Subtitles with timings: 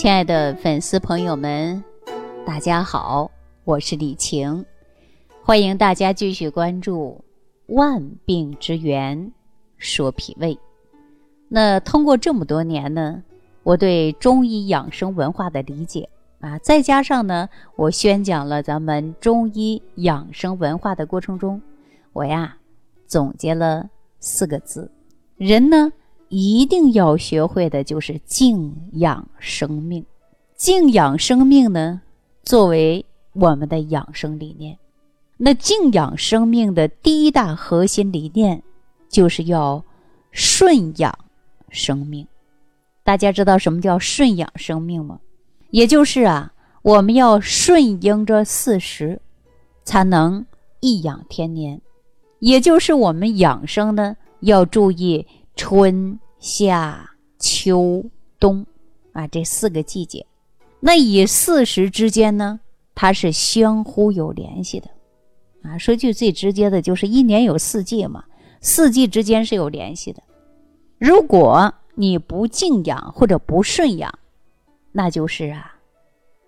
[0.00, 1.84] 亲爱的粉丝朋友们，
[2.46, 3.30] 大家好，
[3.64, 4.64] 我是李晴，
[5.44, 7.22] 欢迎大家继续关注
[7.74, 9.30] 《万病之源
[9.76, 10.54] 说脾胃》。
[11.48, 13.22] 那通过这么多年呢，
[13.62, 16.08] 我对中医养生文化的理解
[16.40, 17.46] 啊，再加上呢，
[17.76, 21.60] 我宣讲了咱们中医养生文化的过程中，
[22.14, 22.56] 我呀
[23.06, 23.86] 总结了
[24.18, 24.90] 四个字：
[25.36, 25.92] 人呢。
[26.30, 30.06] 一定要学会的就是静养生命。
[30.54, 32.02] 静养生命呢，
[32.44, 34.78] 作为我们的养生理念，
[35.36, 38.62] 那静养生命的第一大核心理念，
[39.08, 39.84] 就是要
[40.30, 41.12] 顺养
[41.68, 42.24] 生命。
[43.02, 45.18] 大家知道什么叫顺养生命吗？
[45.70, 49.20] 也就是啊，我们要顺应着四时，
[49.82, 50.46] 才能
[50.78, 51.80] 颐养天年。
[52.38, 55.26] 也就是我们养生呢，要注意。
[55.56, 58.04] 春夏秋
[58.38, 58.64] 冬，
[59.12, 60.26] 啊，这四个季节，
[60.80, 62.60] 那以四时之间呢，
[62.94, 64.88] 它是相互有联系的，
[65.62, 68.24] 啊，说句最直接的，就是一年有四季嘛，
[68.60, 70.22] 四季之间是有联系的。
[70.98, 74.18] 如果你不静养或者不顺养，
[74.92, 75.76] 那就是啊，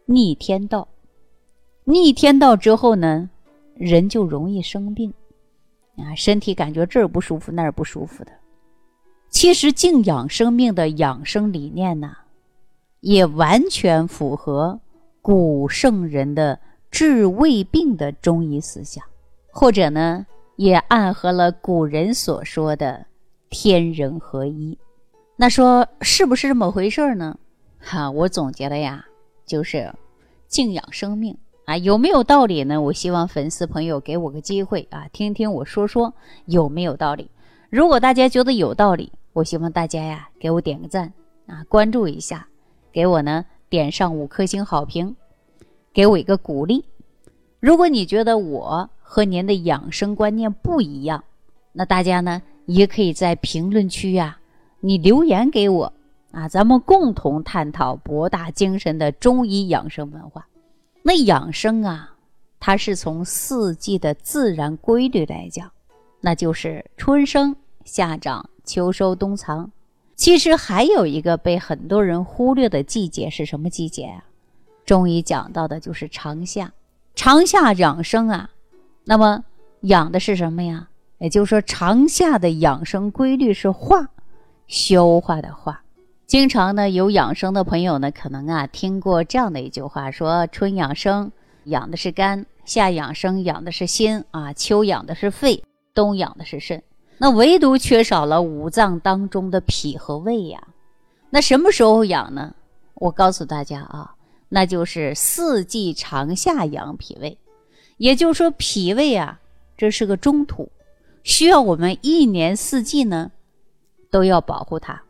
[0.07, 0.89] 逆天道。
[1.85, 3.29] 逆天道之后呢，
[3.75, 5.13] 人就容易生病，
[5.97, 8.33] 啊，身体感觉这儿不舒服那儿不舒服的。
[9.33, 12.17] 其实静养生命的养生理念呢，
[13.01, 14.79] 也完全符合
[15.23, 19.03] 古圣人的治未病的中医思想，
[19.51, 23.07] 或者呢，也暗合了古人所说的
[23.49, 24.79] 天人合一。
[25.37, 27.39] 那说是不是这么回事呢？
[27.81, 29.07] 哈，我总结了呀，
[29.47, 29.93] 就是
[30.47, 32.81] 静养生命啊，有没有道理呢？
[32.83, 36.13] 我希望粉丝朋友给我个机会啊，听听我说说
[36.45, 37.31] 有没有道理。
[37.71, 41.13] 如果大家觉得有道理，我希望大家呀，给我点个赞
[41.47, 42.47] 啊，关注一下，
[42.93, 45.17] 给我呢点上五颗星好评，
[45.93, 46.85] 给我一个鼓励。
[47.59, 51.25] 如果你觉得我和您的养生观念不一样，
[51.73, 54.39] 那大家呢也可以在评论区呀，
[54.81, 55.93] 你留言给我
[56.33, 60.47] 啊，咱们共同探讨博大精深的中医养生文化。
[61.03, 62.15] 那养生啊，
[62.61, 65.71] 它是从四季的自然规律来讲，
[66.21, 68.49] 那就是春生夏长。
[68.65, 69.71] 秋收冬藏，
[70.15, 74.25] 其实还有一个被很多人忽略的季节是什么季节啊？
[74.85, 76.73] 中医讲到的就是长夏。
[77.15, 78.51] 长夏养生啊，
[79.05, 79.45] 那么
[79.83, 80.89] 养的是什么呀？
[81.19, 84.09] 也就是说，长夏的养生规律是化，
[84.67, 85.83] 消化的化。
[86.27, 91.31] 经常呢，有养生的朋友呢，可能啊听过这样的一句话：说春养生
[91.65, 95.63] 养的是肝，夏养生养的是心啊，秋养的是肺，
[95.95, 96.83] 冬养的是肾。
[97.19, 100.69] 那唯独缺少了五脏当中的脾和胃呀。
[101.31, 102.55] 那什么时候养呢？
[102.95, 104.15] 我告诉大家啊，
[104.49, 107.39] 那就是四季长夏养脾胃。
[107.97, 109.41] 也就是说，脾胃啊，
[109.77, 110.71] 这是个中土，
[111.23, 113.31] 需要我们一年四季呢
[114.11, 115.01] 都要保护它。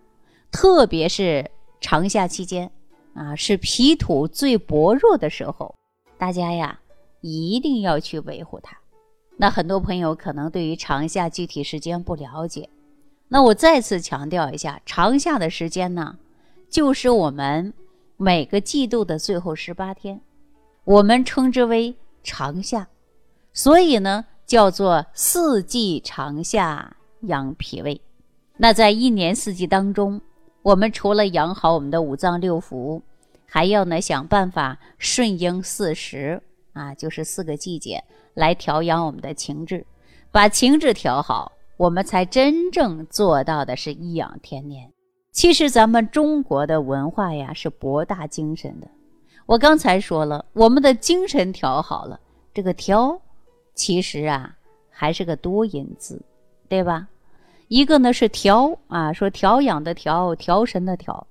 [0.50, 2.70] 特别是长夏期间
[3.14, 5.74] 啊，是脾土最薄弱的时候，
[6.18, 6.78] 大家呀
[7.22, 8.76] 一定要去维护它。
[9.36, 12.68] 那很多朋友可能对于长夏具体时间不了解，
[13.28, 16.18] 那我再次强调一下，长夏的时间呢，
[16.68, 17.72] 就是我们
[18.16, 20.20] 每个季度的最后十八天，
[20.84, 22.86] 我们称之为长夏，
[23.52, 28.00] 所以呢叫做四季长夏养脾胃。
[28.58, 30.20] 那在一年四季当中，
[30.60, 33.00] 我们除了养好我们的五脏六腑，
[33.46, 36.40] 还要呢想办法顺应四时
[36.72, 38.02] 啊，就是四个季节。
[38.34, 39.84] 来调养我们的情志，
[40.30, 44.90] 把情志调好，我们才真正做到的是颐养天年。
[45.32, 48.88] 其实咱们中国的文化呀是博大精深的。
[49.44, 52.18] 我刚才说了，我们的精神调好了，
[52.54, 53.20] 这个调，
[53.74, 54.56] 其实啊
[54.88, 56.22] 还是个多音字，
[56.68, 57.06] 对吧？
[57.68, 61.26] 一个呢是调啊，说调养的调，调神的调；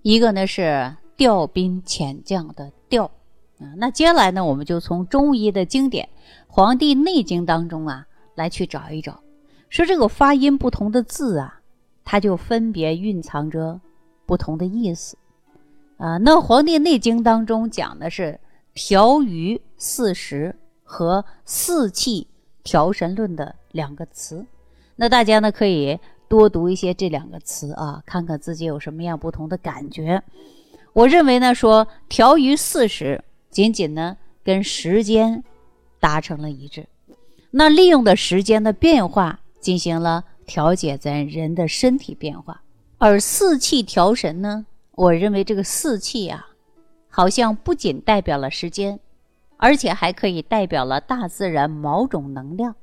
[0.00, 3.10] 一个呢是调兵遣将的调。
[3.60, 6.06] 啊，那接下来呢，我们就从中医的经典
[6.48, 8.04] 《黄帝内经》当中啊，
[8.34, 9.20] 来去找一找，
[9.68, 11.60] 说这个发音不同的字啊，
[12.04, 13.80] 它就分别蕴藏着
[14.26, 15.16] 不同的意思。
[15.98, 18.40] 啊，那《黄帝内经》当中讲的是
[18.74, 22.26] 调于四时和四气
[22.64, 24.44] 调神论的两个词，
[24.96, 25.96] 那大家呢可以
[26.28, 30.20] 多读一些这两个词啊，看看自己有什么样不同的感觉。
[30.92, 33.22] 我认为呢，说调于四时。
[33.54, 35.44] 仅仅呢，跟时间
[36.00, 36.84] 达成了一致，
[37.52, 42.60] 那利用的时间的变化进行了调节咱人的身体变化，
[42.98, 46.44] 而四气调神呢，我认为这个四气啊，
[47.08, 48.98] 好像不仅代表了时间，
[49.56, 52.74] 而且还可以代表了大自然某种能量。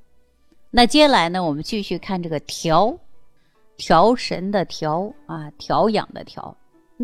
[0.69, 2.97] 那接下来呢，我们继续看这个调，
[3.75, 6.55] 调神的调啊，调养的调。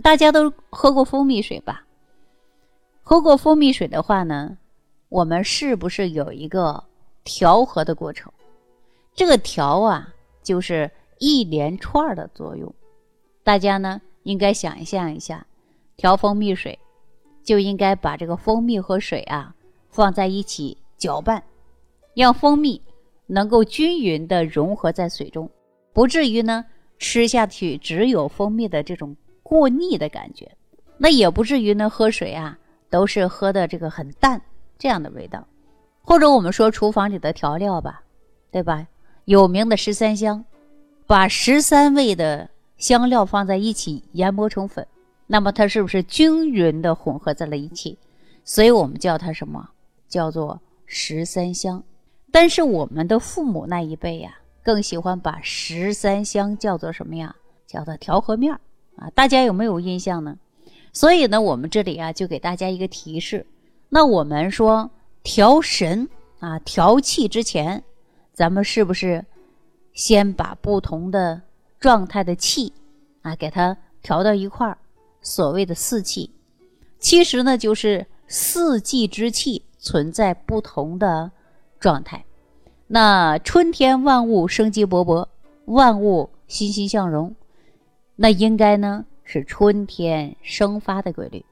[0.01, 1.83] 大家都喝过蜂蜜水吧？
[3.09, 4.57] 喝过蜂蜜水的话呢，
[5.07, 6.83] 我们是不是有一个
[7.23, 8.29] 调和的过程？
[9.15, 10.13] 这个调啊，
[10.43, 12.75] 就是一连串的作用。
[13.45, 14.01] 大家呢？
[14.23, 15.47] 应该想象一下，
[15.95, 16.77] 调蜂蜜水，
[17.45, 19.55] 就应该把这个蜂蜜和水啊
[19.89, 21.41] 放在一起搅拌，
[22.13, 22.81] 让蜂蜜
[23.25, 25.49] 能够均匀的融合在水中，
[25.93, 26.65] 不至于呢
[26.99, 30.57] 吃下去只有蜂蜜的这种过腻的感觉，
[30.97, 34.41] 那也不至于呢喝水啊都是喝的这个很淡
[34.77, 35.47] 这样的味道，
[36.01, 38.03] 或者我们说厨房里的调料吧，
[38.51, 38.87] 对吧？
[39.25, 40.45] 有名的十三香，
[41.05, 42.49] 把十三味的。
[42.77, 44.85] 香料放在一起研磨成粉，
[45.25, 47.97] 那么它是不是均匀的混合在了一起？
[48.45, 49.67] 所以我们叫它什么？
[50.07, 51.83] 叫做十三香。
[52.31, 57.35] 但是我们的父母那一辈呀，更喜欢把十三香叫做什么呀？
[57.65, 58.59] 叫做调和面儿
[58.97, 59.09] 啊！
[59.15, 60.37] 大家有没有印象呢？
[60.93, 63.45] 所以呢，我们这里啊就给大家一个提示：
[63.89, 64.89] 那我们说
[65.23, 66.07] 调神
[66.39, 67.83] 啊、调气之前，
[68.33, 69.25] 咱们是不是
[69.93, 71.41] 先把不同的？
[71.79, 72.73] 状态的气，
[73.21, 74.79] 啊，给它调到一块儿，
[75.21, 76.31] 所谓的四气，
[76.97, 81.29] 其实呢就是四季之气存在不同的
[81.79, 82.25] 状态。
[82.87, 85.27] 那春天万物生机勃勃，
[85.65, 87.35] 万物欣欣向荣，
[88.15, 91.45] 那应该呢是春天生发的规律。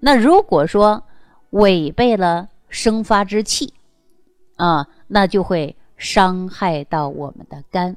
[0.00, 1.04] 那如果说
[1.50, 3.72] 违背了生发之气，
[4.56, 7.96] 啊，那就会伤害到我们的肝，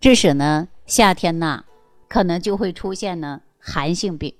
[0.00, 0.68] 致使呢。
[0.84, 1.64] 夏天呢，
[2.08, 4.34] 可能就会出现呢寒性病，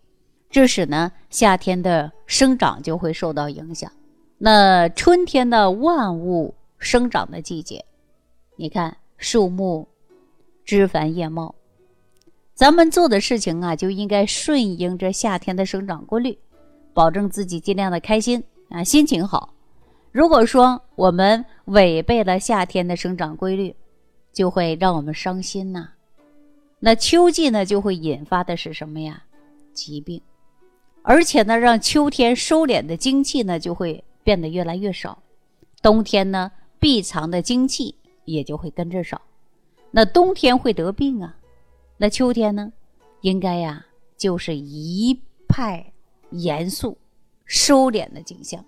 [0.48, 3.90] 致使呢夏天的生长就会受到影响。
[4.38, 7.84] 那春天的万物生长的季节，
[8.56, 9.88] 你看树木
[10.64, 11.54] 枝繁叶茂，
[12.58, 16.36] 咱们做的事情啊就应该顺应着夏天的生长规律，
[16.92, 19.54] 保证自己尽量的开心啊，心情好。
[20.10, 23.72] 如果说我们违背了夏天的生长规律，
[24.32, 25.90] 就会让我们伤心呐。
[26.80, 29.22] 那秋季呢，就会引发的是什么呀？
[29.72, 30.20] 疾病，
[31.02, 35.16] 而且呢，让秋天收敛的精气呢，就会变得越来越少。
[35.80, 36.50] 冬天呢，
[36.80, 37.94] 闭藏的精气
[38.24, 39.22] 也就会跟着少。
[39.92, 41.36] 那冬天会得病啊。
[42.00, 42.72] 那秋天呢，
[43.22, 43.84] 应该呀，
[44.16, 45.92] 就是一派
[46.30, 46.96] 严肃、
[47.44, 48.64] 收敛的景象。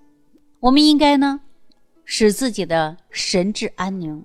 [0.58, 1.40] 我们应该呢，
[2.04, 4.24] 使自己的神志安宁。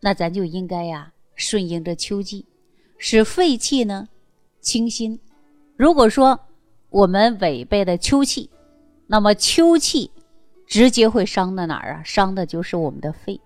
[0.00, 2.46] 那咱就应该呀，顺应着秋季。
[2.96, 4.08] 使肺气呢
[4.60, 5.20] 清新。
[5.76, 6.40] 如果说
[6.88, 8.48] 我们违背了秋气，
[9.06, 10.10] 那么秋气
[10.66, 12.02] 直接会伤到哪儿啊？
[12.02, 13.38] 伤的就是我们的肺。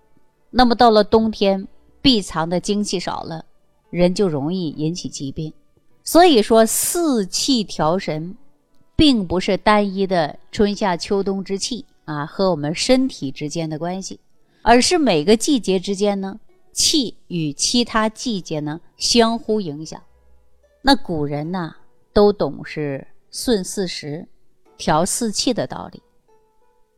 [0.51, 1.67] 那么到了冬天，
[2.01, 3.43] 闭藏的精气少了，
[3.89, 5.53] 人就容易引起疾病。
[6.03, 8.35] 所以说，四气调神，
[8.95, 14.19] 并不是单一的春夏秋冬之气啊和我们身体之间的关系，
[14.61, 16.39] 而是每个季节之间呢。
[16.71, 20.01] 气与其他季节呢相互影响，
[20.81, 21.75] 那古人呐
[22.13, 24.27] 都懂是顺四时、
[24.77, 26.01] 调四气的道理。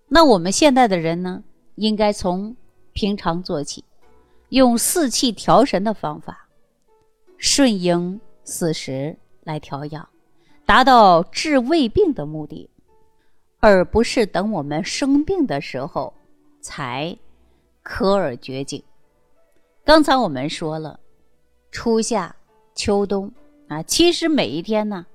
[0.07, 1.41] 那我们现代的人呢，
[1.75, 2.55] 应该从
[2.93, 3.83] 平常做起，
[4.49, 6.47] 用四气调神的方法，
[7.41, 10.07] 顺应四时来调养，
[10.63, 12.69] 达到治胃病的目的，
[13.59, 16.13] 而不是等我们生病的时候
[16.61, 17.17] 才
[17.81, 18.83] 科而绝境。
[19.83, 20.99] 刚才我们说了，
[21.71, 22.35] 初夏、
[22.75, 23.31] 秋冬
[23.67, 25.07] 啊，其实每一天呢，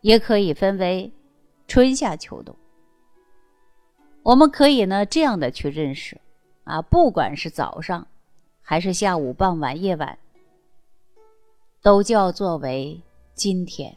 [0.00, 1.12] 也可以分为
[1.68, 2.56] 春夏秋冬。
[4.24, 6.20] 我们可以呢这样的去认识
[6.64, 8.08] 啊，不管是早上，
[8.60, 10.18] 还是下午、傍晚、夜晚，
[11.82, 13.00] 都叫作为
[13.34, 13.96] 今天。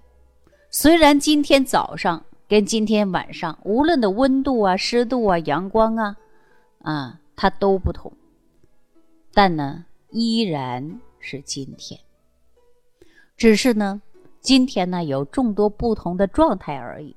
[0.70, 6.18] 虽然今天早上跟今天晚上，无论的温度啊、湿度啊、阳光啊，
[6.82, 8.12] 啊，它都不同，
[9.34, 9.86] 但呢。
[10.12, 12.00] 依然是今天，
[13.36, 14.02] 只是呢，
[14.40, 17.14] 今天呢有众多不同的状态而已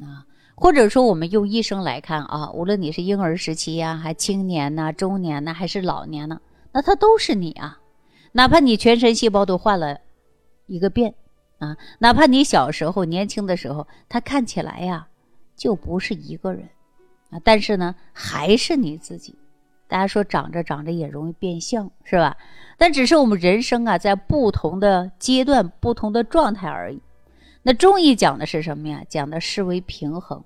[0.00, 0.24] 啊。
[0.54, 6.40] 或者说，我们用一生来看啊，无论你是婴儿时期呀，还青年呐、中年呐，还是老年呢，
[6.72, 7.78] 那它都是你啊。
[8.32, 10.00] 哪怕你全身细胞都换了
[10.68, 11.12] 一个变
[11.58, 15.08] 啊，哪怕你小时候年轻的时候，他看起来呀
[15.56, 16.68] 就不是一个人
[17.30, 19.34] 啊，但是呢，还是你自己。
[19.88, 22.36] 大家说长着长着也容易变相，是吧？
[22.76, 27.00] 但只是我们人生啊，在不同的阶段、不同的状态而已。
[27.62, 29.02] 那中医讲的是什么呀？
[29.08, 30.44] 讲的是为平衡。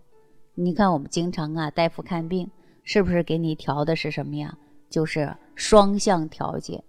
[0.55, 2.49] 你看我们经常啊，大夫看病
[2.85, 4.57] 是不是给你调的是什么呀？
[4.89, 6.83] 就是双向调节。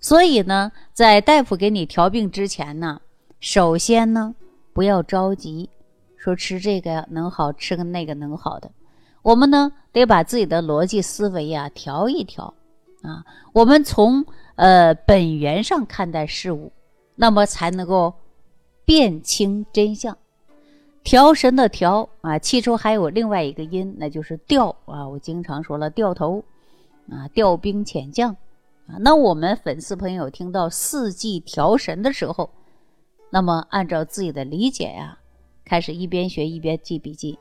[0.00, 3.00] 所以呢，在大夫给你调病之前呢，
[3.40, 4.34] 首先呢，
[4.72, 5.68] 不要着急，
[6.16, 8.70] 说吃这个能好，吃个那个能好的。
[9.22, 12.54] 我们呢，得把自己的逻辑思维呀调一调
[13.02, 13.24] 啊。
[13.52, 14.24] 我们从
[14.54, 16.72] 呃本源上看待事物，
[17.16, 18.14] 那么才能够
[18.84, 20.16] 辨清真相。
[21.02, 25.08] 调神的调啊，其中还有另外一个音，那就是调啊。
[25.08, 26.44] 我经常说了，调头
[27.10, 28.36] 啊，调兵遣将。
[29.00, 32.50] 那我们粉丝朋友听到四季调神的时候，
[33.30, 35.18] 那么按照自己的理解呀，
[35.64, 37.38] 开始一边学一边记笔记。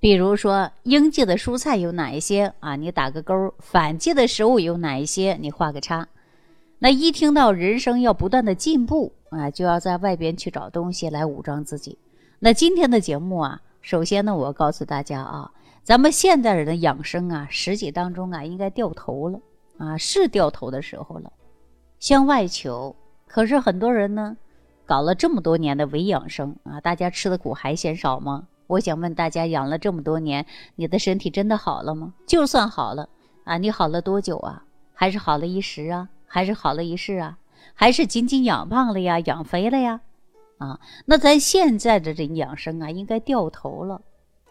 [0.00, 2.74] 比如说应季的蔬菜有哪一些啊？
[2.74, 3.54] 你打个勾。
[3.60, 5.34] 反季的食物有哪一些？
[5.40, 6.08] 你画个叉。
[6.80, 11.96] 那一听到人生要不断的进步啊，就要在外边去找东西来武装自己。
[12.40, 15.52] 那今天的节目啊，首先呢，我告诉大家啊，
[15.84, 19.38] 咱们现代人的养生啊，实际当中啊，应该掉头了。
[19.82, 21.32] 啊，是掉头的时候了，
[21.98, 22.94] 向外求。
[23.26, 24.36] 可是很多人呢，
[24.86, 28.46] 搞了这么多年的伪养生啊，大家吃的苦还嫌少吗？
[28.68, 30.46] 我想问大家，养了这么多年，
[30.76, 32.14] 你的身体真的好了吗？
[32.28, 33.08] 就算好了
[33.42, 34.62] 啊，你好了多久啊？
[34.94, 36.08] 还是好了一时啊？
[36.28, 37.38] 还是好了一世啊？
[37.74, 39.18] 还是仅仅养胖了呀？
[39.18, 40.00] 养肥了呀？
[40.58, 44.00] 啊，那咱现在的这养生啊，应该掉头了，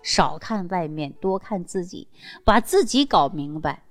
[0.04, 2.10] 少看外面，多看自己，
[2.44, 3.84] 把自己搞明白。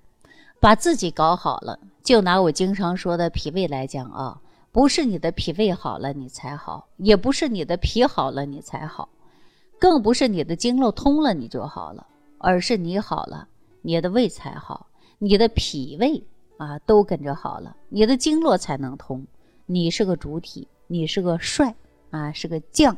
[0.60, 4.38] 把自己搞好了，就拿我经常说的脾胃来讲啊，
[4.70, 9.08] 不是你的脾胃好了你才好，也不是你的脾好了你才好，
[9.78, 13.48] 更不是你的经络通了你就好了，而是你好了，
[13.80, 14.86] 你的胃才好，
[15.18, 16.22] 你的脾胃
[16.58, 19.26] 啊都跟着好了，你的经络才能通。
[19.64, 21.74] 你是个主体，你是个帅
[22.10, 22.94] 啊，是个将，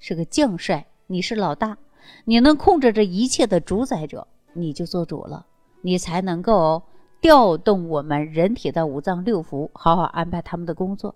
[0.00, 1.78] 是个将帅，你是老大，
[2.24, 5.46] 你能控制这一切的主宰者，你就做主了。
[5.80, 6.82] 你才能够
[7.20, 11.14] 调动我们人体的五脏六腑，好好安排他们的工作。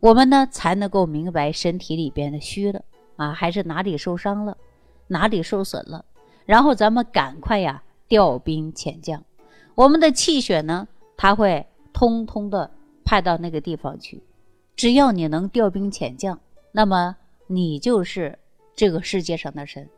[0.00, 2.82] 我们呢才能够明白身体里边的虚了
[3.16, 4.56] 啊，还是哪里受伤了，
[5.06, 6.04] 哪里受损了。
[6.44, 9.24] 然后咱们赶快呀调兵遣将，
[9.76, 12.68] 我们的气血呢，它会通通的
[13.04, 14.20] 派到那个地方去。
[14.74, 16.40] 只要你能调兵遣将，
[16.72, 18.36] 那么你就是
[18.74, 19.88] 这个世界上的神。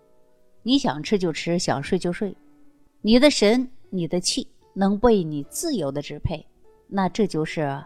[0.63, 2.37] 你想吃就吃，想睡就睡。
[3.07, 6.47] 你的神，你的气能被你自由的支配，
[6.89, 7.85] 那这就是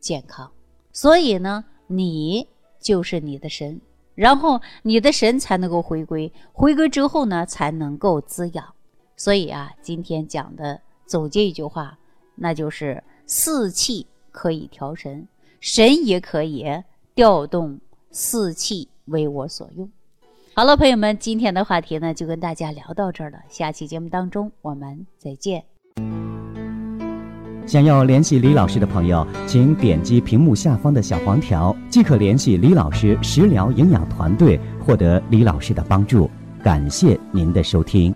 [0.00, 0.50] 健康。
[0.92, 2.44] 所以呢，你
[2.80, 3.80] 就是你的神，
[4.16, 8.74] 然后你的神才能够回归，回归之后呢，才能够滋养。
[9.16, 11.96] 所以啊，今天讲的总结一句话，
[12.34, 15.28] 那就是四气可以调神，
[15.60, 16.66] 神也可以
[17.14, 17.78] 调动
[18.10, 19.88] 四气为我所用。
[20.58, 23.38] 好了，朋友们，今天的话题呢就跟大家聊到这儿了。
[23.48, 25.62] 下期节目当中我们再见。
[27.64, 36.28] 想要联系李老师的朋友，请点击屏幕下方的小黄条，即可联系李老师食疗营养团队，获得李老师的帮助。
[36.60, 38.12] 感谢您的收听。